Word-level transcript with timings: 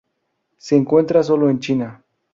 Se 0.57 0.75
encuentra 0.75 1.21
sólo 1.21 1.47
en 1.51 1.59
China. 1.59 2.03